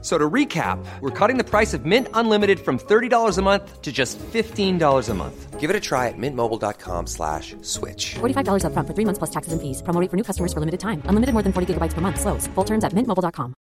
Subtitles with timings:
[0.00, 3.90] So to recap, we're cutting the price of Mint Unlimited from $30 a month to
[3.90, 5.58] just $15 a month.
[5.58, 8.14] Give it a try at mintmobile.com slash switch.
[8.20, 9.82] $45 upfront for three months plus taxes and fees.
[9.82, 11.02] Promo rate for new customers for limited time.
[11.06, 12.20] Unlimited more than 40 gigabytes per month.
[12.20, 12.46] Slows.
[12.54, 13.54] Full terms at mintmobile.com.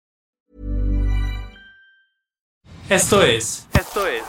[2.91, 3.67] Esto es.
[3.73, 4.23] Esto es.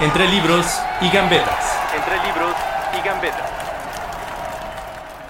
[0.00, 0.66] Entre libros
[1.02, 1.64] y gambetas.
[1.94, 2.54] Entre libros
[2.96, 3.67] y gambetas.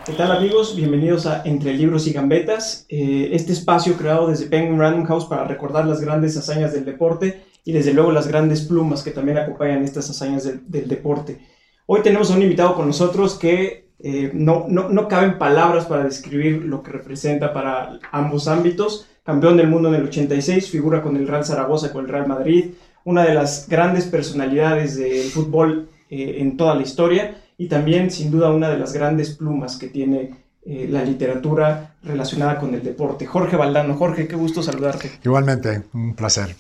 [0.09, 0.75] ¿Qué tal amigos?
[0.75, 5.45] Bienvenidos a Entre Libros y Gambetas, eh, este espacio creado desde Penguin Random House para
[5.45, 9.85] recordar las grandes hazañas del deporte y desde luego las grandes plumas que también acompañan
[9.85, 11.47] estas hazañas del, deporte.
[11.85, 16.05] Hoy tenemos a un invitado con nosotros que eh, no, no, no caben palabras para
[16.05, 19.09] describir lo que representa para ambos ámbitos.
[19.25, 22.71] Campeón del mundo en el 86, figura con el Real Zaragoza, con el Real Madrid,
[23.05, 28.31] una de las grandes personalidades del fútbol eh, en toda la historia y también sin
[28.31, 30.31] duda una de las grandes plumas que tiene
[30.65, 33.27] eh, la literatura relacionada con el deporte.
[33.27, 35.11] Jorge Valdano, Jorge, qué gusto saludarte.
[35.25, 36.55] Igualmente, un placer.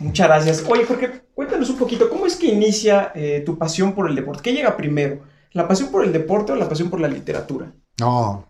[0.00, 0.64] Muchas gracias.
[0.68, 4.42] Oye, Jorge, cuéntanos un poquito, ¿cómo es que inicia eh, tu pasión por el deporte?
[4.42, 5.20] ¿Qué llega primero?
[5.52, 7.72] ¿La pasión por el deporte o la pasión por la literatura?
[8.00, 8.46] No,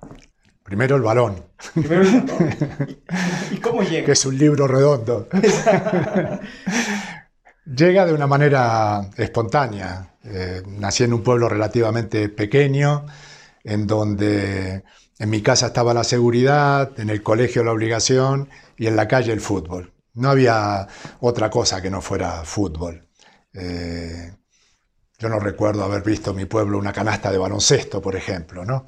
[0.63, 1.37] primero el balón.
[1.75, 2.51] Primero el balón.
[3.53, 4.07] ¿Y cómo llega?
[4.07, 5.29] Que es un libro redondo.
[7.67, 10.10] llega de una manera espontánea.
[10.25, 13.07] Eh, nací en un pueblo relativamente pequeño,
[13.65, 14.85] en donde
[15.19, 19.33] en mi casa estaba la seguridad, en el colegio la obligación y en la calle
[19.33, 19.93] el fútbol.
[20.15, 20.89] No había
[21.21, 23.07] otra cosa que no fuera fútbol.
[23.53, 24.35] Eh,
[25.19, 28.87] yo no recuerdo haber visto en mi pueblo una canasta de baloncesto, por ejemplo, ¿no?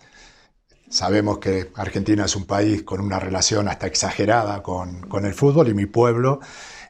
[0.88, 5.68] Sabemos que Argentina es un país con una relación hasta exagerada con, con el fútbol
[5.68, 6.40] y mi pueblo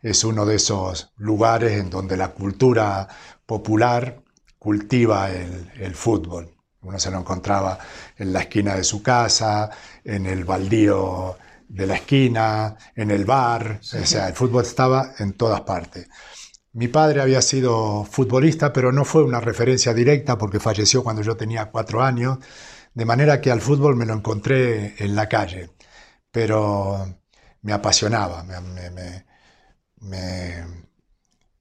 [0.02, 3.08] es uno de esos lugares en donde la cultura
[3.46, 4.22] popular
[4.62, 6.48] cultiva el, el, fútbol.
[6.82, 7.80] Uno se lo encontraba
[8.16, 9.68] en la esquina de su casa,
[10.04, 11.36] en el baldío
[11.66, 13.96] de la esquina, en el bar, sí.
[13.96, 16.08] o sea, el fútbol estaba en todas partes.
[16.74, 21.36] Mi padre había sido futbolista, pero no fue una referencia directa porque falleció cuando yo
[21.36, 22.38] tenía cuatro años,
[22.94, 25.70] de manera que al fútbol me lo encontré en la calle,
[26.30, 27.18] pero
[27.62, 29.24] me apasionaba, me, me,
[30.02, 30.66] me,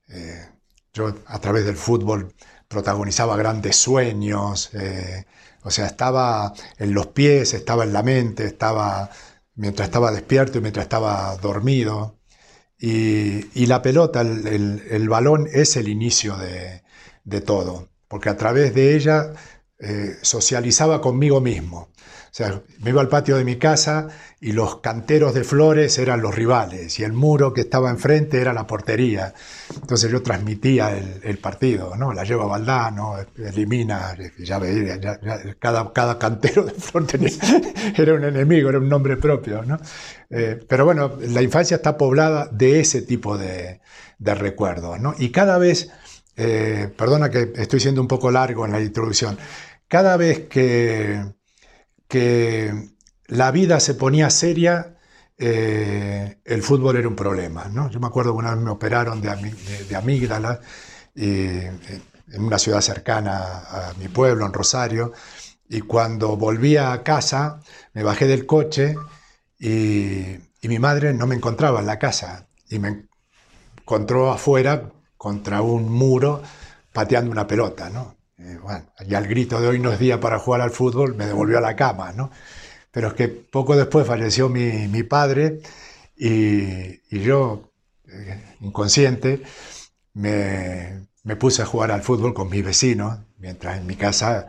[0.08, 0.50] eh,
[0.94, 2.32] yo a través del fútbol
[2.72, 5.26] protagonizaba grandes sueños, eh,
[5.64, 9.12] o sea, estaba en los pies, estaba en la mente, estaba
[9.56, 12.18] mientras estaba despierto y mientras estaba dormido.
[12.80, 16.82] Y, la pelota, el, el, el, balón es el inicio de,
[17.24, 19.34] de, todo, porque a través de ella
[19.78, 21.90] eh, socializaba conmigo mismo.
[22.32, 24.08] O sea, me iba al patio de mi casa
[24.40, 28.54] y los canteros de flores eran los rivales y el muro que estaba enfrente era
[28.54, 29.34] la portería.
[29.76, 32.14] Entonces yo transmitía el, el partido, ¿no?
[32.14, 37.32] La lleva Valdano, elimina, ya veía, ya, ya, cada, cada cantero de flores tenía,
[37.98, 39.78] era un enemigo, era un nombre propio, ¿no?
[40.30, 43.82] Eh, pero bueno, la infancia está poblada de ese tipo de,
[44.20, 45.16] de recuerdos, ¿no?
[45.18, 45.92] Y cada vez,
[46.38, 49.38] eh, perdona que estoy siendo un poco largo en la introducción,
[49.90, 51.41] cada vez que
[52.12, 52.90] que
[53.28, 54.98] la vida se ponía seria,
[55.38, 57.70] eh, el fútbol era un problema.
[57.70, 57.90] ¿no?
[57.90, 59.30] Yo me acuerdo que una vez me operaron de,
[59.88, 60.60] de, amígdala
[61.16, 62.04] y, en
[62.38, 65.14] una ciudad cercana a mi pueblo, en Rosario,
[65.70, 67.62] y cuando volví a casa
[67.94, 68.96] me bajé del coche
[69.58, 73.08] y, y mi madre no me encontraba en la casa y me
[73.80, 76.42] encontró afuera contra un muro
[76.92, 77.90] pateando una pelota.
[77.90, 78.18] ¿no?
[78.44, 81.28] Eh, bueno, y al grito de hoy no es día para jugar al fútbol, me
[81.28, 82.32] devolvió a la cama, ¿no?
[82.92, 85.62] Pero es que poco después falleció mi, mi padre
[86.16, 87.72] y, y yo,
[88.08, 89.44] eh, inconsciente,
[90.14, 94.48] me, me, puse a jugar al fútbol con mis vecinos, mientras en mi casa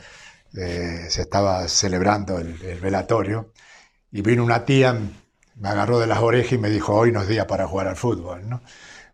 [0.57, 3.53] eh, se estaba celebrando el, el, velatorio.
[4.13, 4.95] Y vino una tía,
[5.57, 7.97] me agarró de las orejas y me dijo, hoy no es día para jugar al
[7.97, 8.63] fútbol, ¿no?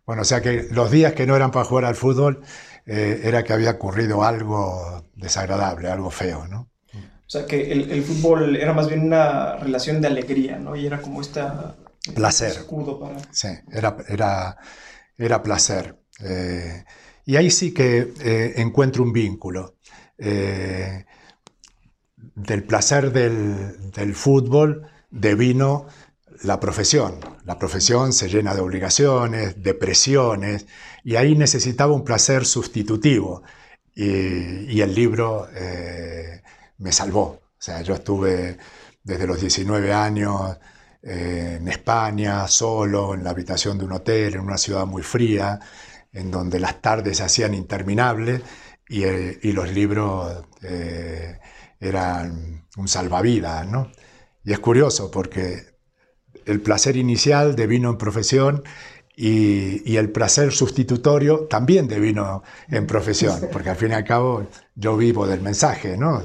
[0.09, 2.41] Bueno, o sea que los días que no eran para jugar al fútbol,
[2.87, 6.71] eh, era que había ocurrido algo desagradable, algo feo, ¿no?
[6.95, 10.75] O sea, que el, el, fútbol era más bien una relación de alegría, ¿no?
[10.75, 11.75] Y era como esta...
[12.15, 12.49] Placer.
[12.49, 13.19] Escudo para...
[13.31, 14.57] Sí, era, era,
[15.15, 15.99] era placer.
[16.23, 16.85] Eh,
[17.25, 19.75] y ahí sí que eh, encuentro un vínculo.
[20.17, 21.05] Del
[22.63, 25.85] placer del, del fútbol devino
[26.43, 27.19] la profesión.
[27.45, 30.67] La profesión se llena de obligaciones, de presiones,
[31.03, 33.43] y ahí necesitaba un placer sustitutivo.
[33.95, 36.41] Y, el libro eh,
[36.77, 37.23] me salvó.
[37.23, 38.57] O sea, yo estuve
[39.03, 40.57] desde los 19 años
[41.01, 45.59] eh, en España, solo, en la habitación de un hotel, en una ciudad muy fría,
[46.13, 48.41] en donde las tardes se hacían interminables
[48.87, 50.45] y, eh, los libros
[51.81, 53.91] eran un salvavidas, ¿no?
[54.43, 55.68] Y es curioso porque
[56.49, 58.63] el placer inicial de vino en profesión
[59.15, 64.03] y, y, el placer sustitutorio también de vino en profesión, porque al fin y al
[64.03, 66.23] cabo yo vivo del mensaje, ¿no?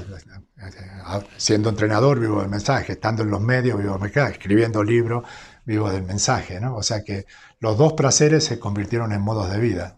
[1.37, 5.25] Siendo entrenador vivo del mensaje, estando en los medios vivo del mensaje, escribiendo libros
[5.65, 6.75] vivo del mensaje, ¿no?
[6.75, 7.25] O sea que
[7.59, 9.97] los dos placeres se convirtieron en modos de vida.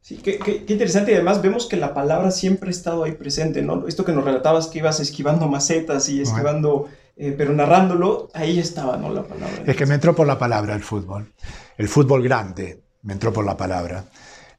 [0.00, 3.12] Sí, qué, qué, qué, interesante y además vemos que la palabra siempre ha estado ahí
[3.12, 3.88] presente, ¿no?
[3.88, 8.96] Esto que nos relatabas que ibas esquivando macetas y esquivando, eh, pero narrándolo, ahí estaba,
[8.96, 9.12] ¿no?
[9.12, 9.62] La palabra.
[9.66, 11.32] Es que me entró por la palabra el fútbol,
[11.76, 14.04] el fútbol grande, me entró por la palabra.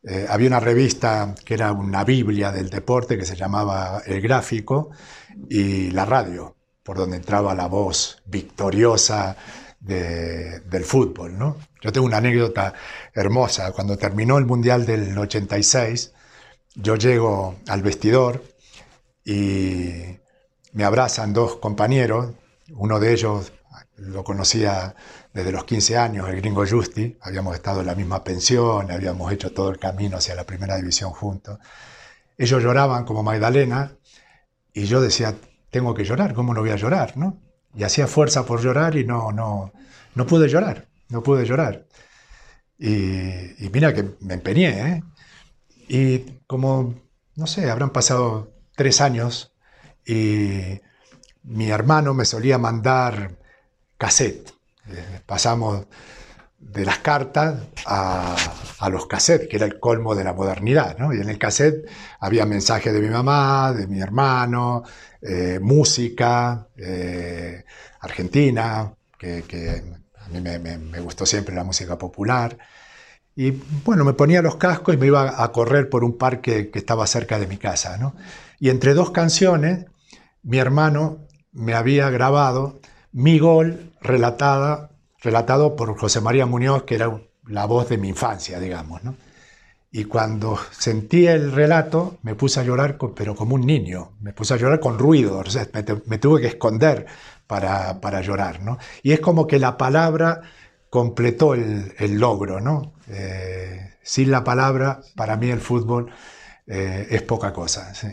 [0.03, 4.91] Eh, había una revista que era una biblia del deporte que se llamaba El Gráfico
[5.49, 9.35] y la radio, por donde entraba la voz victoriosa
[9.79, 11.57] de, del fútbol, ¿no?
[11.81, 12.73] Yo tengo una anécdota
[13.13, 13.71] hermosa.
[13.71, 16.13] Cuando terminó el Mundial del 86,
[16.75, 18.43] yo llego al vestidor
[19.23, 20.17] y
[20.73, 22.31] me abrazan dos compañeros.
[22.71, 23.53] Uno de ellos
[23.97, 24.95] lo conocía
[25.33, 27.17] desde los 15 años, el gringo Justi.
[27.21, 31.11] Habíamos estado en la misma pensión, habíamos hecho todo el camino hacia la primera división
[31.11, 31.59] juntos.
[32.37, 33.95] Ellos lloraban como Magdalena
[34.73, 35.35] y yo decía,
[35.69, 37.17] tengo que llorar, ¿cómo no voy a llorar?
[37.17, 37.39] ¿no?
[37.75, 39.71] Y hacía fuerza por llorar y no, no,
[40.15, 41.85] no pude llorar no pude llorar.
[42.77, 45.03] Y, y, mira que me empeñé, ¿eh?
[45.87, 46.95] Y como,
[47.35, 49.55] no sé, habrán pasado tres años
[50.05, 50.81] y
[51.45, 53.37] mi hermano me solía mandar
[53.97, 54.51] cassette.
[54.87, 55.85] Eh, pasamos
[56.59, 58.35] de las cartas a,
[58.89, 61.13] los cassettes, que era el colmo de la modernidad, ¿no?
[61.13, 61.87] Y en el cassette
[62.19, 64.83] había mensajes de mi mamá, de mi hermano,
[65.21, 67.63] eh, música, eh,
[68.01, 69.83] argentina, que,
[70.19, 72.57] a mí me, me, me, gustó siempre la música popular.
[73.35, 76.79] Y bueno, me ponía los cascos y me iba a correr por un parque que
[76.79, 77.97] estaba cerca de mi casa.
[77.97, 78.15] ¿no?
[78.59, 79.85] Y entre dos canciones,
[80.43, 81.24] mi hermano
[81.55, 82.79] me había grabado
[83.11, 84.91] mi gol relatada,
[85.21, 89.03] relatado por José María Muñoz, que era la voz de mi infancia, digamos.
[89.03, 89.15] ¿no?
[89.91, 94.11] Y cuando sentí el relato, me puse a llorar, pero como un niño.
[94.19, 97.05] Me puse a llorar con ruido, o sea, me, me tuve que esconder
[97.47, 98.77] para, para, llorar, ¿no?
[99.03, 100.41] Y es como que la palabra
[100.89, 102.93] completó el, logro, ¿no?
[103.07, 106.11] Eh, sin la palabra, para mí el fútbol
[106.67, 108.07] eh, es poca cosa, sí.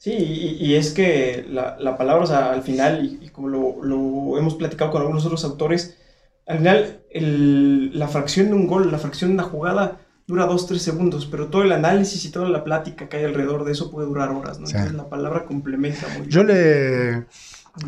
[0.00, 3.48] Sí, y, y es que la, la, palabra, o sea, al final, y, y como
[3.48, 5.98] lo, lo, hemos platicado con algunos otros autores,
[6.46, 10.66] al final el, la fracción de un gol, la fracción de una jugada dura dos,
[10.66, 13.90] tres segundos, pero todo el análisis y toda la plática que hay alrededor de eso
[13.90, 14.66] puede durar horas, ¿no?
[14.66, 14.72] Sí.
[14.72, 16.30] Entonces la palabra complementa muy bien.
[16.30, 17.26] Yo le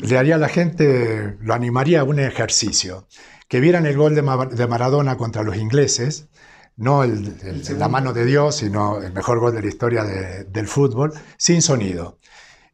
[0.00, 3.06] le haría a la gente, lo animaría a un ejercicio,
[3.49, 6.29] que vieran el gol de, de Maradona contra los ingleses,
[6.76, 10.44] no el, el, la mano de Dios, sino el mejor gol de la historia de,
[10.44, 12.19] del fútbol, sin sonido,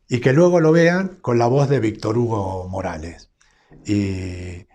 [0.09, 3.31] y que luego lo vean con la voz de Víctor Hugo Morales.
[3.85, 4.67] Y,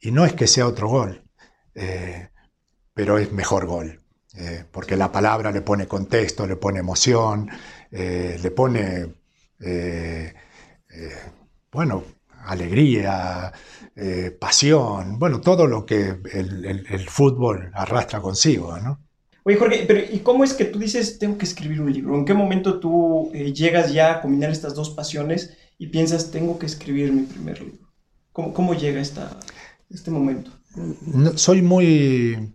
[0.00, 1.24] y, no es que sea otro gol,
[1.74, 2.28] eh,
[2.94, 4.00] pero es mejor gol.
[4.34, 7.50] Eh, porque la palabra le pone contexto, le pone emoción,
[7.90, 9.14] eh, le pone
[11.70, 12.04] bueno,
[12.44, 13.52] alegría,
[13.94, 19.00] eh, pasión, bueno, todo lo que el, el, el, fútbol arrastra consigo, ¿no?
[19.44, 22.14] Oye, Jorge, pero ¿y cómo es que tú dices, tengo que escribir un libro?
[22.14, 26.58] ¿En qué momento tú eh, llegas ya a combinar estas dos pasiones y piensas, tengo
[26.58, 27.90] que escribir mi primer libro?
[28.32, 29.38] ¿Cómo, cómo llega esta,
[29.90, 30.52] este momento?
[30.74, 32.54] No, soy muy,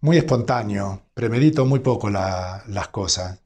[0.00, 3.40] muy espontáneo, premedito muy poco la, las cosas.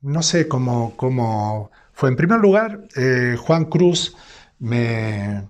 [0.00, 4.16] No sé cómo, cómo fue, en primer lugar, eh, Juan Cruz
[4.58, 5.48] me,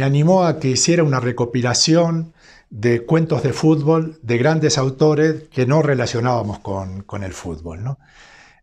[0.00, 2.34] animó a que hiciera una recopilación
[2.70, 7.98] de cuentos de fútbol de grandes autores que no relacionábamos con, el fútbol, ¿no?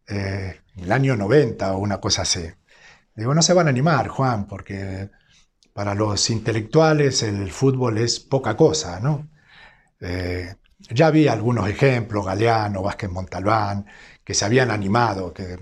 [0.08, 2.46] Eh, el año 90 o una cosa así.
[3.16, 5.10] Digo, no se van a animar, Juan, porque
[5.74, 9.30] para los intelectuales el fútbol es poca cosa, ¿no?
[10.00, 10.56] Eh,
[10.90, 13.86] ya había algunos ejemplos, Galeano, Vázquez Montalbán,
[14.24, 15.58] que se habían animado, que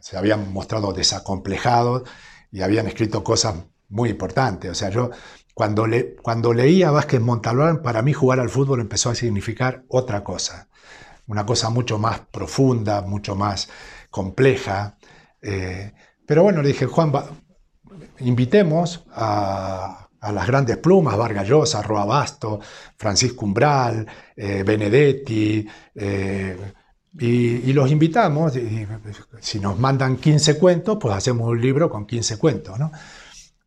[0.00, 2.08] se habían mostrado desacomplejados
[2.54, 3.56] y habían escrito cosas
[3.88, 4.70] muy importantes.
[4.70, 5.10] O sea, yo
[5.54, 9.82] cuando, le, cuando leía a Vázquez Montalbán, para mí jugar al fútbol empezó a significar
[9.88, 10.68] otra cosa,
[11.26, 13.68] una cosa mucho más profunda, mucho más
[14.08, 14.96] compleja.
[15.42, 15.92] Eh,
[16.24, 17.28] pero bueno, le dije, Juan, va,
[18.20, 22.60] invitemos a, las grandes plumas, Vargas Llosa, Roa Basto,
[22.96, 24.06] Francisco Umbral,
[24.36, 26.56] eh, Benedetti, eh,
[27.18, 28.86] y, y, los invitamos, y,
[29.40, 32.78] si nos mandan 15 cuentos, pues hacemos un libro con 15 cuentos.
[32.78, 32.90] ¿no?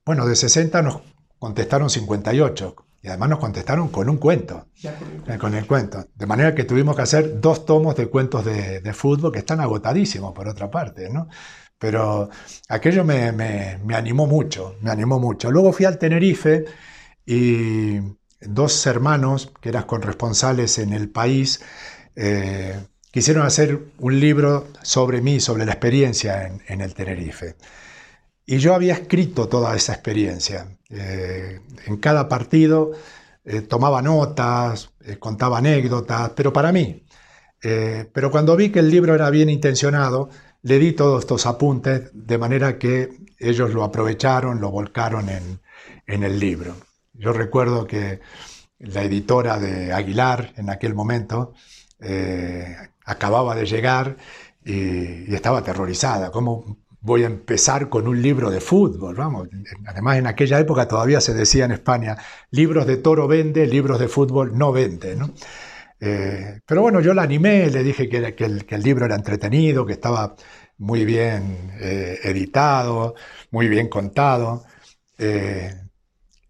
[0.06, 1.01] Bueno, de 60 nos
[1.39, 2.75] contestaron 58.
[3.01, 4.68] Y además nos contestaron con un cuento.
[4.84, 6.08] Eh, con, el cuento.
[6.16, 10.34] De manera que tuvimos que hacer dos tomos de cuentos de, fútbol que están agotadísimos,
[10.34, 11.10] por otra parte.
[11.10, 11.27] ¿no?
[11.77, 12.30] Pero
[12.68, 15.51] aquello me, me, animó mucho, me animó mucho.
[15.51, 16.66] Luego fui al Tenerife
[17.25, 18.00] y
[18.42, 21.62] dos hermanos que eran corresponsales en el país
[22.16, 22.75] eh,
[23.12, 27.56] quisieron hacer un libro sobre mí, sobre la experiencia en, el Tenerife.
[28.46, 30.68] Y yo había escrito toda esa experiencia.
[30.90, 32.92] Eh, en cada partido
[33.44, 37.04] eh, tomaba notas, contaba anécdotas, pero para mí.
[37.60, 40.30] pero cuando vi que el libro era bien intencionado,
[40.62, 43.10] le di todos estos apuntes de manera que
[43.40, 45.60] ellos lo aprovecharon, lo volcaron en,
[46.08, 46.76] en el libro.
[47.14, 48.20] Yo recuerdo que
[48.80, 51.54] la editora de Aguilar en aquel momento
[52.00, 52.76] eh,
[53.08, 54.18] acababa de llegar
[54.64, 56.30] y, estaba aterrorizada.
[56.30, 59.16] ¿Cómo voy a empezar con un libro de fútbol?
[59.16, 59.48] Vamos,
[59.88, 62.18] además en aquella época todavía se decía en España,
[62.52, 65.18] libros de toro vende, libros de fútbol no vende.
[66.00, 70.36] Eh, pero bueno, yo la animé, le dije que, el, libro era entretenido, que estaba
[70.78, 73.16] muy bien eh, editado,
[73.52, 74.66] muy bien contado.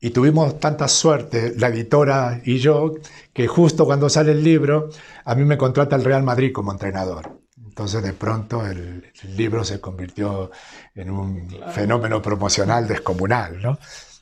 [0.07, 2.93] Y tuvimos tanta suerte, la editora y yo,
[3.33, 4.87] que justo cuando sale el libro,
[5.25, 7.41] a mí me contrata el Real Madrid como entrenador.
[7.57, 10.49] Entonces de pronto el, libro se convirtió
[10.95, 13.61] en un fenómeno promocional descomunal.
[13.61, 13.79] ¿no?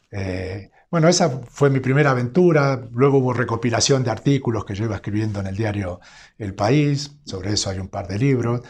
[0.10, 2.82] Eh, bueno, esa fue mi primera aventura.
[2.92, 6.00] Luego hubo recopilación de artículos que yo iba escribiendo en el diario
[6.40, 7.12] El País.
[7.26, 8.62] Sobre eso hay un par de libros.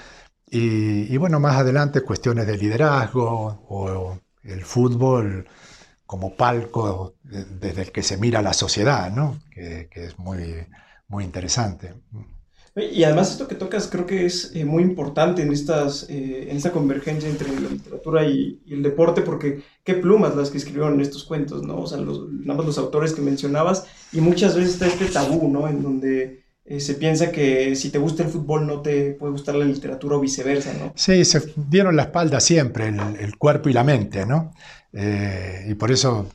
[0.47, 5.47] Y, y bueno, más adelante cuestiones de liderazgo o el fútbol
[6.05, 9.39] como palco desde el que se mira la sociedad, ¿no?
[9.51, 10.67] que, es muy,
[11.07, 11.93] muy interesante.
[12.75, 16.57] Y además esto que tocas creo que es eh, muy importante en, estas, eh, en
[16.57, 21.23] esta convergencia entre la literatura y, el deporte, porque qué plumas las que escribieron estos
[21.23, 21.77] cuentos, ¿no?
[21.79, 25.47] O sea, los, nada más los autores que mencionabas, y muchas veces está este tabú,
[25.47, 25.69] ¿no?
[25.69, 29.53] En donde eh, se piensa que si te gusta el fútbol no te puede gustar
[29.53, 30.93] la literatura o viceversa, ¿no?
[30.95, 34.51] Sí, se dieron la espalda siempre, el, cuerpo y la mente, ¿no?
[34.91, 36.27] Eh, y por eso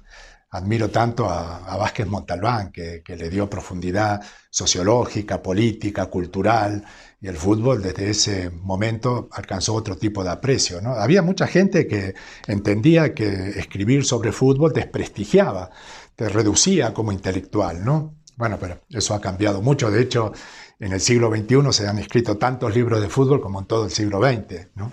[0.51, 4.21] admiro tanto a, Vázquez Montalbán, que, le dio profundidad
[4.51, 6.85] sociológica, política, cultural,
[7.21, 10.81] y el fútbol desde ese momento alcanzó otro tipo de aprecio.
[10.81, 10.93] ¿no?
[10.95, 12.15] Había mucha gente que
[12.47, 15.71] entendía que escribir sobre fútbol desprestigiaba,
[16.17, 17.85] te reducía como intelectual.
[17.85, 18.20] ¿no?
[18.41, 19.91] Bueno, pero eso ha cambiado mucho.
[19.91, 20.33] De hecho,
[20.79, 23.91] en el siglo XXI se han escrito tantos libros de fútbol como en todo el
[23.91, 24.69] siglo XX.
[24.77, 24.91] ¿no?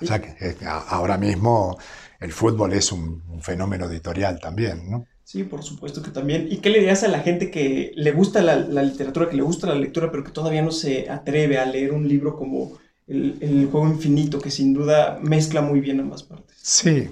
[0.00, 1.76] O sea que eh, ahora mismo
[2.20, 5.06] el fútbol es un, fenómeno editorial también, ¿no?
[5.24, 6.46] Sí, por supuesto que también.
[6.48, 9.66] ¿Y qué le dirías a la gente que le gusta la, literatura, que le gusta
[9.66, 13.88] la lectura, pero que todavía no se atreve a leer un libro como el, Juego
[13.88, 16.56] Infinito, que sin duda mezcla muy bien ambas partes?
[16.62, 17.10] Sí.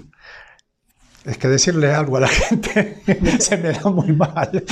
[1.25, 3.01] Es que decirle algo a la gente
[3.39, 4.63] se me da muy mal.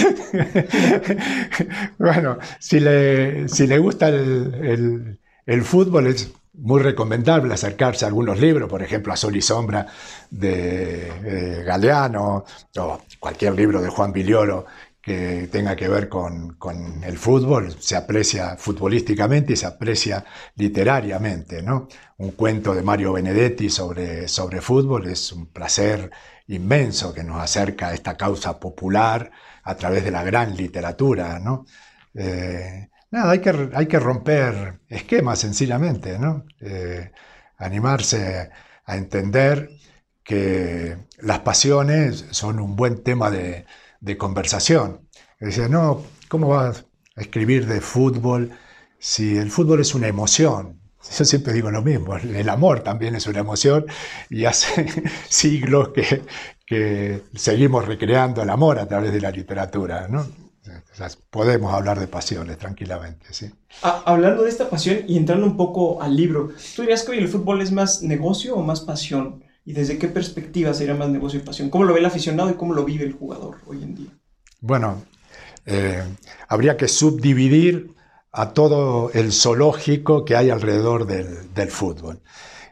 [1.97, 8.39] bueno, si le, si le gusta el, el fútbol, es muy recomendable acercarse a algunos
[8.39, 9.87] libros, por ejemplo, a Sol y Sombra
[10.29, 12.45] de eh, Galeano
[12.77, 14.65] o cualquier libro de Juan Villoro
[15.01, 16.55] que tenga que ver con,
[17.03, 20.23] el fútbol, se aprecia futbolísticamente y se aprecia
[20.55, 21.61] literariamente.
[21.61, 21.89] ¿no?
[22.19, 26.09] Un cuento de Mario Benedetti sobre, sobre fútbol es un placer
[26.47, 29.31] inmenso que nos acerca a esta causa popular
[29.63, 31.39] a través de la gran literatura.
[31.39, 31.65] ¿no?
[32.13, 36.45] Eh, Nada, hay que, hay que romper esquemas sencillamente, ¿no?
[36.59, 37.11] Eh,
[37.57, 38.49] animarse
[38.85, 39.69] a entender
[40.23, 43.67] que las pasiones son un buen tema de,
[44.17, 45.07] conversación.
[45.39, 48.57] Decía, no, ¿cómo vas a escribir de fútbol
[48.97, 50.81] si el fútbol es una emoción?
[51.11, 53.85] Yo siempre digo lo mismo, el amor también es una emoción
[54.29, 54.85] y hace
[55.29, 56.23] siglos que,
[56.65, 60.07] que seguimos recreando el amor a través de la literatura.
[60.07, 60.25] ¿no?
[61.29, 63.51] podemos hablar de pasiones tranquilamente, sí.
[63.81, 67.17] Ah, hablando de esta pasión y entrando un poco al libro, ¿tú dirías que hoy
[67.17, 69.43] el fútbol es más negocio o más pasión?
[69.65, 71.69] ¿Y desde qué perspectiva sería más negocio y pasión?
[71.69, 74.09] ¿Cómo lo ve el aficionado y cómo lo vive el jugador hoy en día?
[74.61, 75.03] Bueno,
[75.65, 76.03] eh,
[76.47, 77.92] habría que subdividir
[78.33, 82.21] a todo el zoológico que hay alrededor del, del fútbol.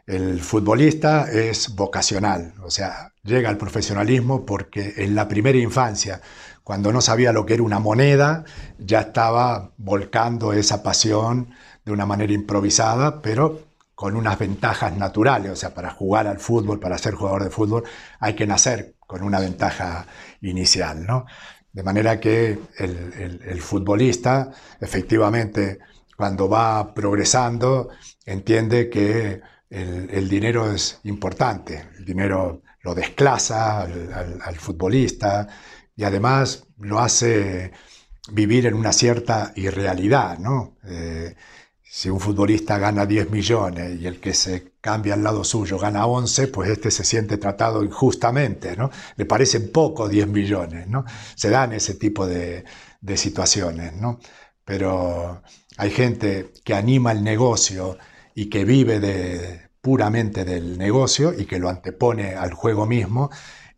[0.06, 6.20] El futbolista es vocacional, o sea, llega al profesionalismo porque en la primera infancia
[6.64, 8.44] cuando no sabía lo que era una moneda,
[8.78, 11.54] ya estaba volcando esa pasión
[11.84, 13.60] de una manera improvisada, pero
[13.94, 15.50] con unas ventajas naturales.
[15.50, 17.84] O sea, para jugar al fútbol, para ser jugador de fútbol,
[18.20, 20.06] hay que nacer con una ventaja
[20.40, 21.26] inicial, ¿no?
[21.72, 25.78] De manera que el, futbolista, efectivamente,
[26.16, 27.88] cuando va progresando,
[28.26, 35.48] entiende que el, dinero es importante, el dinero lo desclasa al, futbolista
[35.96, 37.72] y además lo hace
[38.30, 40.76] vivir en una cierta irrealidad, ¿no?
[40.84, 41.34] Eh,
[41.94, 46.06] si un futbolista gana 10 millones y el que se cambia al lado suyo gana
[46.06, 48.90] 11, pues este se siente tratado injustamente, ¿no?
[49.16, 51.04] Le parecen poco 10 millones, ¿no?
[51.34, 52.64] Se dan ese tipo de,
[53.16, 54.20] situaciones, ¿no?
[54.64, 55.42] Pero
[55.76, 57.98] hay gente que anima el negocio
[58.34, 63.28] y que vive puramente del negocio y que lo antepone al juego mismo,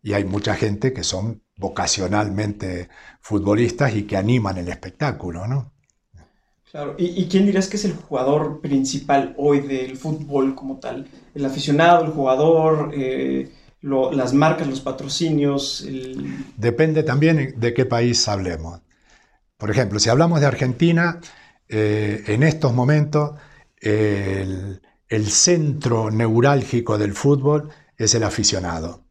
[0.01, 2.87] y hay mucha gente que son vocacionalmente
[3.19, 5.74] futbolistas y que animan el espectáculo, ¿no?
[6.75, 11.07] Claro, ¿Y, quién dirías que es el jugador principal hoy del fútbol como tal?
[11.33, 13.49] ¿El aficionado, el jugador, eh,
[13.81, 15.87] las marcas, los patrocinios?
[16.57, 18.81] Depende también de qué país hablemos.
[19.55, 21.21] Por ejemplo, si hablamos de Argentina,
[21.69, 23.39] eh, en estos momentos
[23.79, 29.05] el, el centro neurálgico del fútbol es el aficionado,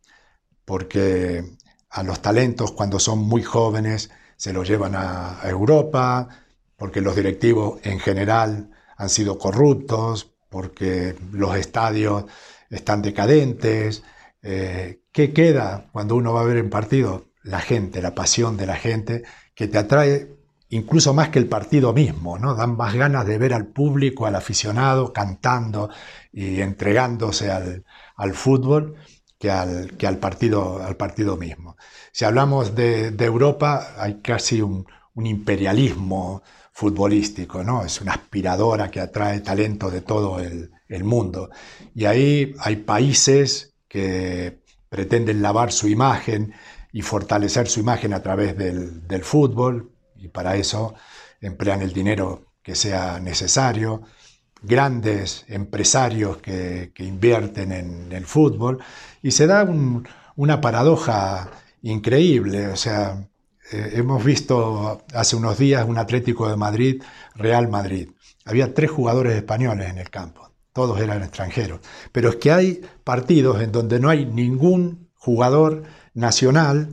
[0.66, 1.56] porque
[1.88, 6.28] a los talentos cuando son muy jóvenes se los llevan a, Europa,
[6.76, 12.24] porque los directivos en general han sido corruptos, porque los estadios
[12.70, 14.02] están decadentes.
[14.42, 17.26] Eh, ¿Qué queda cuando uno va a ver un partido?
[17.42, 19.22] La gente, la pasión de la gente,
[19.54, 20.34] que te atrae
[20.74, 22.54] incluso más que el partido mismo, ¿no?
[22.54, 25.90] Dan más ganas de ver al público, al aficionado cantando
[26.32, 28.96] y entregándose al, fútbol
[29.38, 31.76] que al, que al, partido, al partido mismo.
[32.12, 36.42] Si hablamos de, Europa, hay casi un, imperialismo
[36.74, 37.84] futbolístico, ¿no?
[37.84, 40.70] Es una aspiradora que atrae talento de todo el,
[41.04, 41.50] mundo.
[41.94, 46.54] Y ahí hay países que pretenden lavar su imagen
[46.92, 50.94] y fortalecer su imagen a través del, fútbol, y para eso
[51.40, 54.02] emplean el dinero que sea necesario,
[54.62, 58.78] grandes empresarios que, invierten en el fútbol,
[59.20, 59.64] y se da
[60.36, 61.50] una paradoja
[61.82, 63.28] increíble, o sea,
[63.74, 67.02] eh, hemos visto hace unos días un Atlético de Madrid,
[67.34, 68.10] Real Madrid.
[68.44, 71.80] Había tres jugadores españoles en el campo, todos eran extranjeros,
[72.12, 75.82] pero es que hay partidos en donde no hay ningún jugador
[76.12, 76.90] nacional,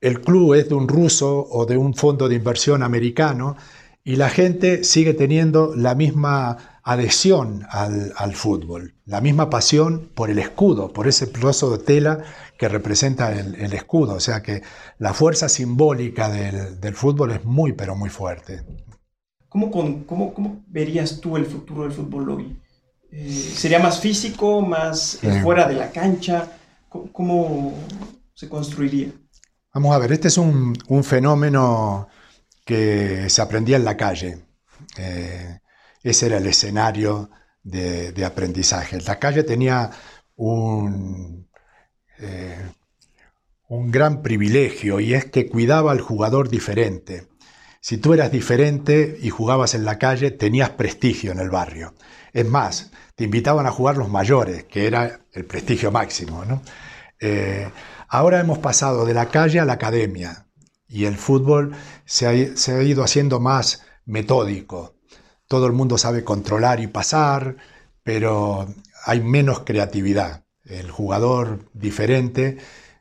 [0.00, 3.56] el club es de un ruso o de un fondo de inversión americano
[4.02, 10.40] y la gente sigue teniendo la misma adhesión al, fútbol, la misma pasión por el
[10.40, 12.24] escudo, por ese trozo de tela
[12.58, 14.14] que representa el, escudo.
[14.14, 14.62] O sea que
[14.98, 18.64] la fuerza simbólica del, fútbol es muy, pero muy fuerte.
[19.48, 22.60] ¿Cómo, cómo, verías tú el futuro del fútbol hoy?
[23.12, 26.48] Eh, ¿Sería más físico, más fuera de la cancha?
[26.88, 27.72] ¿Cómo
[28.34, 29.12] se construiría?
[29.72, 30.74] Vamos a ver, este es un,
[31.04, 32.08] fenómeno
[32.64, 34.44] que se aprendía en la calle.
[34.98, 35.60] Eh,
[36.02, 37.30] ese era el escenario
[37.62, 39.00] de, aprendizaje.
[39.00, 39.90] La calle tenía
[40.36, 41.48] un,
[42.18, 42.70] eh,
[43.68, 47.28] un gran privilegio y es que cuidaba al jugador diferente.
[47.80, 51.94] Si tú eras diferente y jugabas en la calle, tenías prestigio en el barrio.
[52.32, 56.44] Es más, te invitaban a jugar los mayores, que era el prestigio máximo.
[57.18, 57.68] Eh,
[58.12, 60.48] Ahora hemos pasado de la calle a la academia
[60.88, 64.96] y el fútbol se ha, ido haciendo más metódico.
[65.50, 67.56] Todo el mundo sabe controlar y pasar,
[68.04, 68.72] pero
[69.04, 70.44] hay menos creatividad.
[70.64, 72.58] El jugador diferente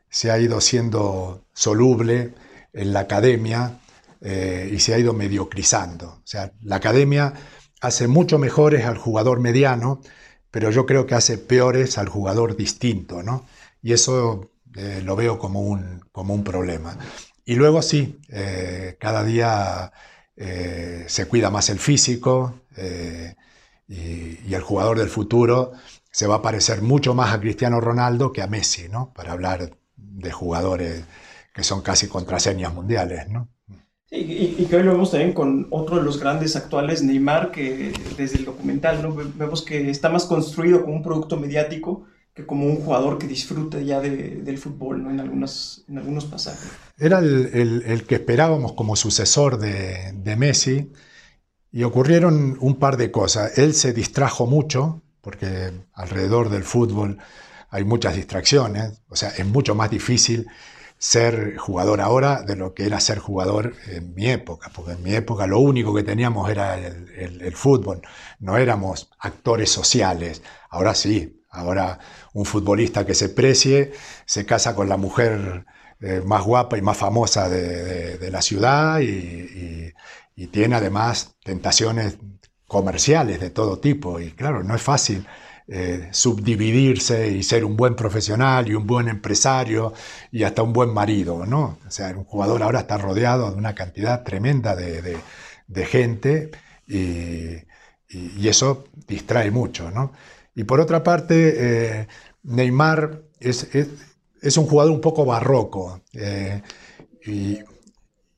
[0.10, 2.34] se ha ido siendo soluble
[2.74, 3.78] en la academia
[4.22, 6.08] eh, y se ha ido mediocrizando.
[6.08, 7.36] O sea, la academia
[7.82, 10.02] hace mucho mejores al jugador mediano,
[10.50, 13.46] pero yo creo que hace peores al jugador distinto, ¿no?
[13.84, 16.98] Y eso eh, lo veo como un, como un problema.
[17.46, 19.92] Y luego sí, eh, cada día
[20.40, 22.62] eh, se cuida más el físico
[23.88, 25.74] y, el jugador del futuro
[26.12, 29.14] se va a parecer mucho más a Cristiano Ronaldo que a Messi, ¿no?
[29.14, 31.04] Para hablar de jugadores
[31.54, 33.50] que son casi contraseñas mundiales, ¿no?
[34.12, 38.40] y, que hoy lo vemos también con otro de los grandes actuales, Neymar, que desde
[38.40, 39.14] el documental ¿no?
[39.14, 42.06] vemos que está más construido como un producto mediático
[42.46, 46.70] como un jugador que disfruta ya del fútbol en, algunos, en algunos pasajes.
[46.98, 50.92] Era el, que esperábamos como sucesor de, Messi
[51.72, 53.58] y ocurrieron un par de cosas.
[53.58, 57.18] Él se distrajo mucho porque alrededor del fútbol
[57.70, 60.48] hay muchas distracciones, o sea, es mucho más difícil
[60.98, 65.14] ser jugador ahora de lo que era ser jugador en mi época, porque en mi
[65.14, 68.02] época lo único que teníamos era el, el fútbol,
[68.40, 72.00] no éramos actores sociales, ahora sí, Ahora
[72.40, 73.92] un futbolista que se precie
[74.26, 75.66] se casa con la mujer
[76.00, 79.94] eh, más guapa y más famosa de, la ciudad y,
[80.52, 82.18] tiene además tentaciones
[82.66, 84.22] comerciales de todo tipo.
[84.22, 85.28] Y claro, no es fácil
[85.68, 89.94] eh, subdividirse y ser un buen profesional y un buen empresario
[90.32, 91.78] y hasta un buen marido, ¿no?
[91.86, 96.52] O sea, un jugador ahora está rodeado de una cantidad tremenda de, gente
[96.88, 97.68] y,
[98.48, 100.14] eso distrae mucho, ¿no?
[100.56, 102.08] Y por otra parte, eh,
[102.44, 103.68] Neymar es,
[104.42, 106.62] es, un jugador un poco barroco eh,
[107.26, 107.60] y,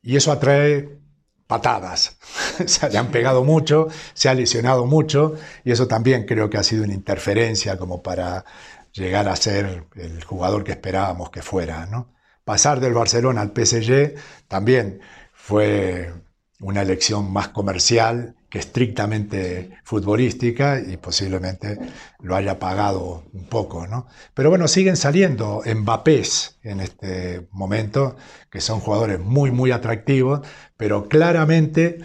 [0.02, 1.02] y eso atrae
[1.48, 2.18] patadas.
[2.66, 6.64] se le han pegado mucho, se ha lesionado mucho y eso también creo que ha
[6.64, 8.46] sido una interferencia como para
[8.94, 11.86] llegar a ser el jugador que esperábamos que fuera.
[11.88, 12.14] ¿no?
[12.46, 14.16] Pasar del Barcelona al PSG
[14.48, 15.02] también
[15.34, 16.14] fue
[16.62, 21.80] una elección más comercial que estrictamente futbolística y posiblemente
[22.20, 24.08] lo haya pagado un poco, ¿no?
[24.34, 28.16] Pero bueno, siguen saliendo Mbappés en este momento,
[28.50, 30.42] que son jugadores muy, muy atractivos,
[30.78, 32.00] pero claramente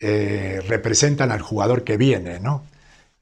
[0.00, 2.64] eh, representan al jugador que viene, ¿no?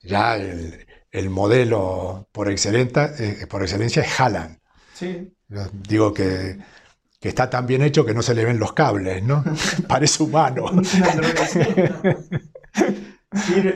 [0.03, 0.87] Ya el,
[1.29, 4.59] modelo por excelencia, eh, por excelencia es Haaland.
[4.95, 5.33] Sí.
[5.89, 6.59] digo que
[7.21, 9.45] que está tan bien hecho que no se le ven los cables, ¿no?
[9.89, 10.65] Parece humano.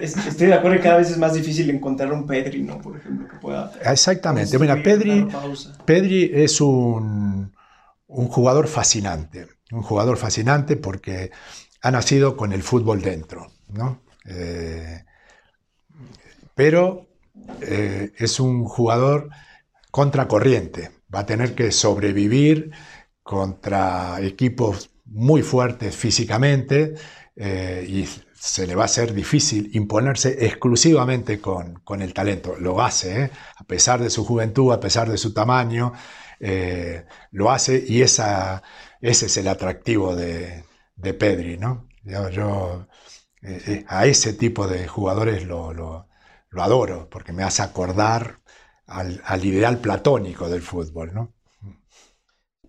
[0.00, 2.80] estoy de acuerdo que cada vez es más difícil encontrar un Pedri, ¿no?
[2.80, 3.70] Por ejemplo, que pueda...
[3.85, 4.59] Exactamente.
[4.59, 5.28] Mira, Pedri,
[5.85, 7.52] Pedri es un,
[8.09, 9.46] jugador fascinante.
[9.70, 11.30] Un jugador fascinante porque
[11.83, 14.00] ha nacido con el fútbol dentro, ¿no?
[14.26, 15.04] Eh,
[16.54, 17.09] pero
[17.61, 19.28] eh, es un jugador
[19.90, 20.92] contracorriente.
[21.14, 22.72] Va a tener que sobrevivir
[23.24, 26.94] contra equipos muy fuertes físicamente
[27.34, 32.56] eh, y se le va a ser difícil imponerse exclusivamente con, el talento.
[32.58, 33.30] Lo hace, ¿eh?
[33.56, 35.94] a pesar de su juventud, a pesar de su tamaño,
[36.38, 38.62] eh, lo hace y esa,
[39.00, 40.64] ese es el atractivo de,
[41.18, 41.56] Pedri.
[41.56, 41.88] ¿no?
[42.30, 42.87] Yo,
[43.88, 46.08] a ese tipo de jugadores lo,
[46.56, 48.40] adoro porque me hace acordar
[48.87, 51.14] al, al ideal platónico del fútbol.
[51.14, 51.34] ¿no?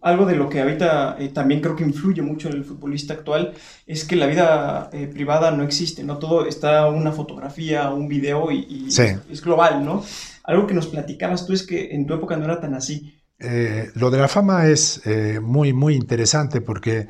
[0.05, 3.53] Algo de lo que ahorita eh, también creo que influye mucho en el futbolista actual
[3.87, 6.19] es que la vida eh, privada no existe, ¿no?
[6.19, 10.05] Todo está una fotografía, un video y, es global, ¿no?
[10.43, 13.15] Algo que nos platicabas tú es que en tu época no era tan así.
[13.39, 15.01] Eh, lo de la fama es
[15.41, 17.07] muy, muy interesante porque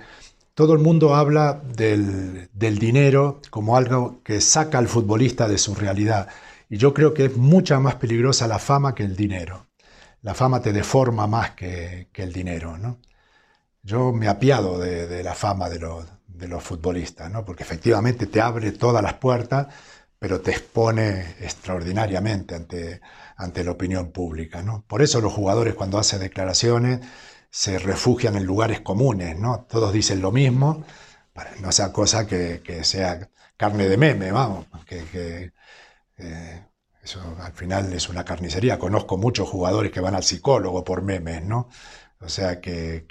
[0.54, 5.76] todo el mundo habla del, del dinero como algo que saca al futbolista de su
[5.76, 6.30] realidad.
[6.70, 9.66] Y yo creo que es mucha más peligrosa la fama que el dinero
[10.26, 12.80] la fama te deforma más que, el dinero.
[12.80, 13.00] ¿no?
[13.84, 17.46] Yo me apiado de, la fama de los, de los futbolistas, ¿no?
[17.46, 19.68] porque efectivamente te abre todas las puertas,
[20.18, 23.02] pero te expone extraordinariamente ante,
[23.38, 24.64] ante la opinión pública.
[24.64, 24.84] ¿no?
[24.88, 27.02] Por eso los jugadores cuando hacen declaraciones
[27.52, 29.68] se refugian en lugares comunes, ¿no?
[29.70, 30.84] todos dicen lo mismo,
[31.34, 35.54] para no sea cosa que, sea carne de meme, vamos, que,
[36.18, 36.66] eh,
[37.06, 38.80] eso al final es una carnicería.
[38.80, 41.70] Conozco muchos jugadores que van al psicólogo por memes, ¿no?
[42.20, 43.06] O sea que,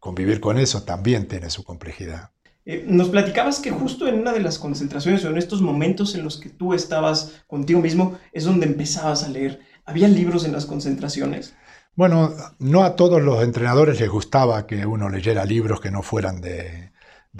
[0.00, 2.30] convivir con eso también tiene su complejidad.
[2.66, 6.24] Eh, nos platicabas que justo en una de las concentraciones o en estos momentos en
[6.24, 9.60] los que tú estabas contigo mismo es donde empezabas a leer.
[9.84, 11.54] ¿Había libros en las concentraciones?
[11.94, 16.40] Bueno, no a todos los entrenadores les gustaba que uno leyera libros que no fueran
[16.40, 16.92] de,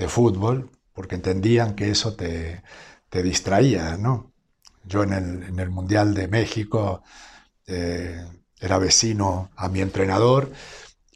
[0.07, 2.63] fútbol, porque entendían que eso te,
[3.09, 4.31] te distraía, ¿no?
[4.85, 7.03] Yo en el, Mundial de México
[7.67, 8.25] eh,
[8.61, 10.51] era vecino a mi entrenador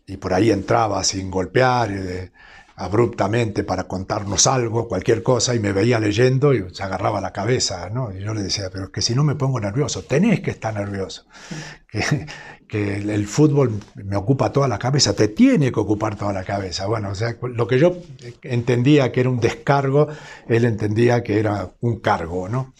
[0.06, 2.32] y por ahí entraba sin golpear, eh,
[2.76, 7.88] abruptamente para contarnos algo, cualquier cosa, y me veía leyendo y se agarraba la cabeza,
[7.90, 8.12] ¿no?
[8.12, 11.24] Y yo le decía, pero que si no me pongo nervioso, tenés que estar nervioso,
[11.88, 12.26] que,
[12.68, 16.86] que el, fútbol me ocupa toda la cabeza, te tiene que ocupar toda la cabeza.
[16.86, 17.96] Bueno, o sea, lo que yo
[18.42, 20.08] entendía que era un descargo,
[20.48, 22.74] él entendía que era un cargo, ¿no?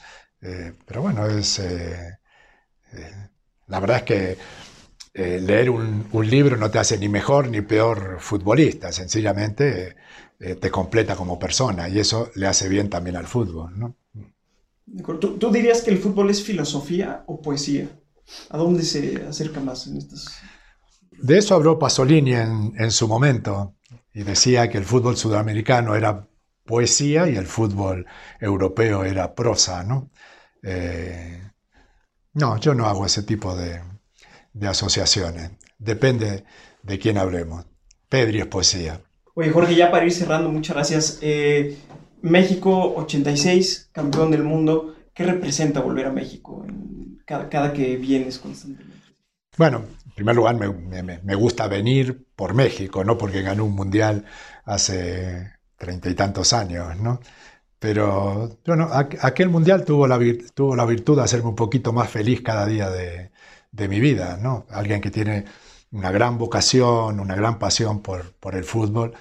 [0.45, 2.19] Eh, pero bueno, es, eh,
[2.93, 3.29] eh,
[3.67, 4.39] la verdad es que
[5.17, 9.95] leer un, libro no te hace ni mejor ni peor futbolista, sencillamente
[10.39, 13.79] te completa como persona y eso le hace bien también al fútbol.
[13.79, 13.97] ¿no?
[15.21, 17.89] ¿Tú, dirías que el fútbol es filosofía o poesía?
[18.51, 20.37] ¿A dónde se acerca más en estas?
[21.13, 23.77] De eso habló Pasolini en, en su momento
[24.13, 26.27] y decía que el fútbol sudamericano era
[26.65, 28.05] poesía y el fútbol
[28.41, 30.11] europeo era prosa, ¿no?
[30.65, 31.43] Eh,
[32.33, 33.81] no, yo no hago ese tipo de,
[34.67, 35.53] asociaciones.
[35.79, 36.45] Depende
[36.83, 37.67] de quién hablemos.
[38.09, 39.01] Pedri es poesía.
[39.35, 41.19] Oye, Jorge, ya para ir cerrando, muchas gracias.
[41.21, 41.77] Eh,
[42.23, 44.97] México 86, campeón del mundo.
[45.13, 46.67] ¿Qué representa volver a México
[47.25, 48.95] cada, que vienes constantemente?
[49.57, 54.25] Bueno, en primer lugar me, gusta venir por México, no porque ganó un mundial
[54.65, 57.21] hace treinta y tantos años, ¿no?
[57.85, 58.89] Pero bueno,
[59.21, 63.31] aquel mundial tuvo la, virtud de hacerme un poquito más feliz cada día de,
[63.89, 64.65] mi vida, ¿no?
[64.71, 65.45] Alguien que tiene
[65.91, 69.13] una gran vocación, una gran pasión por, el fútbol,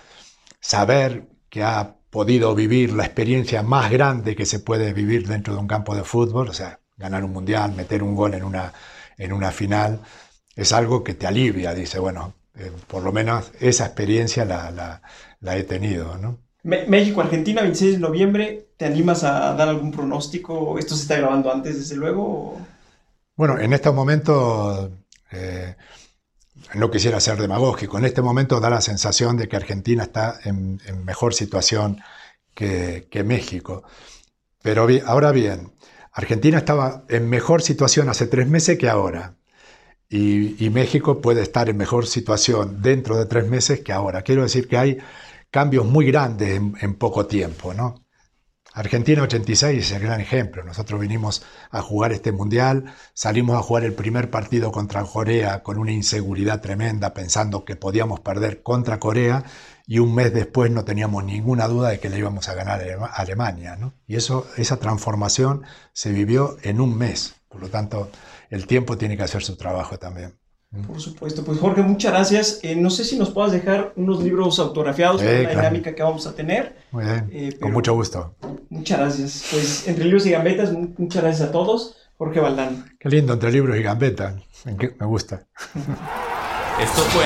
[0.62, 5.60] saber que ha podido vivir la experiencia más grande que se puede vivir dentro de
[5.60, 8.72] un campo de fútbol, o sea, ganar un mundial, meter un gol en una,
[9.18, 10.00] en una final,
[10.56, 15.02] es algo que te alivia, dice, bueno, eh, por lo menos esa experiencia la,
[15.42, 16.40] la, he tenido, ¿no?
[16.64, 20.80] México-Argentina, 26 de noviembre, ¿te animas a dar algún pronóstico?
[20.80, 22.58] ¿Esto se está grabando antes, desde luego?
[23.36, 24.90] Bueno, en estos momentos
[25.32, 25.76] eh,
[26.76, 27.98] no quisiera ser demagógico.
[27.98, 32.00] En este momento da la sensación de que Argentina está en, mejor situación
[32.54, 33.84] que, México.
[34.62, 35.74] Pero ahora bien,
[36.14, 39.36] Argentina estaba en mejor situación hace tres meses que ahora.
[40.10, 44.22] Y, México puede estar en mejor situación dentro de tres meses que ahora.
[44.22, 44.98] Quiero decir que hay
[45.54, 48.04] cambios muy grandes en, poco tiempo, ¿no?
[48.74, 50.64] Argentina 86 es el gran ejemplo.
[50.64, 55.78] Nosotros vinimos a jugar este mundial, salimos a jugar el primer partido contra Corea con
[55.78, 59.44] una inseguridad tremenda, pensando que podíamos perder contra Corea
[59.86, 63.06] y un mes después no teníamos ninguna duda de que le íbamos a ganar a
[63.06, 63.78] Alemania.
[64.08, 67.36] Y eso, esa transformación se vivió en un mes.
[67.48, 68.10] Por lo tanto,
[68.50, 70.34] el tiempo tiene que hacer su trabajo también.
[70.88, 71.44] Por supuesto.
[71.44, 72.60] Pues Jorge, muchas gracias.
[72.64, 76.26] Eh, no sé si nos puedas dejar unos libros autografiados para la dinámica que vamos
[76.26, 76.78] a tener.
[76.92, 77.30] Muy bien.
[77.32, 78.36] Eh, Con mucho gusto.
[78.70, 79.48] Muchas gracias.
[79.52, 81.96] Pues entre libros y gambetas, muchas gracias a todos.
[82.18, 82.86] Jorge Valdán.
[83.00, 84.36] Qué lindo, entre libros y gambetas.
[84.66, 85.46] Me gusta.
[86.82, 87.26] Esto fue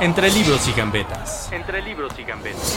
[0.00, 1.50] Entre libros y gambetas.
[1.52, 2.76] Entre libros y gambetas.